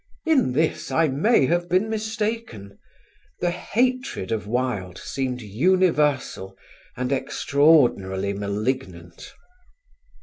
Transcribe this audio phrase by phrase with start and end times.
[0.25, 2.79] In this I may have been mistaken.
[3.39, 6.57] The hatred of Wilde seemed universal
[6.97, 9.35] and extraordinarily malignant.